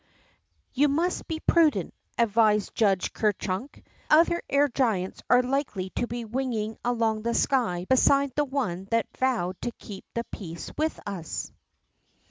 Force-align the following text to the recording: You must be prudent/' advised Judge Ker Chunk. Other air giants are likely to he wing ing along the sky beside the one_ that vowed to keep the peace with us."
You 0.73 0.87
must 0.87 1.27
be 1.27 1.39
prudent/' 1.41 1.91
advised 2.17 2.73
Judge 2.73 3.13
Ker 3.13 3.33
Chunk. 3.33 3.83
Other 4.09 4.41
air 4.49 4.67
giants 4.67 5.21
are 5.29 5.43
likely 5.43 5.91
to 5.91 6.07
he 6.09 6.25
wing 6.25 6.53
ing 6.53 6.77
along 6.83 7.21
the 7.21 7.35
sky 7.35 7.85
beside 7.87 8.33
the 8.35 8.45
one_ 8.45 8.85
that 8.89 9.15
vowed 9.15 9.61
to 9.61 9.69
keep 9.73 10.05
the 10.15 10.23
peace 10.31 10.71
with 10.75 10.99
us." 11.05 11.51